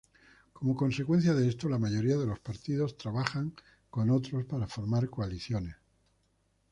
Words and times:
Como 0.53 0.75
consecuencia 0.75 1.35
de 1.35 1.47
esto, 1.47 1.69
la 1.69 1.77
mayoría 1.77 2.17
de 2.17 2.35
partidos 2.37 2.97
trabajan 2.97 3.53
con 3.91 4.09
otros 4.09 4.45
para 4.45 4.65
formar 4.65 5.11
coaliciones. 5.11 5.75